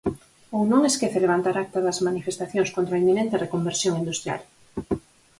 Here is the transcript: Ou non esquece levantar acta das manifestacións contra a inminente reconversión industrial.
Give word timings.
Ou 0.55 0.61
non 0.71 0.81
esquece 0.89 1.23
levantar 1.25 1.55
acta 1.57 1.79
das 1.87 2.01
manifestacións 2.07 2.69
contra 2.75 2.93
a 2.95 3.01
inminente 3.03 3.41
reconversión 3.45 3.93
industrial. 4.03 4.41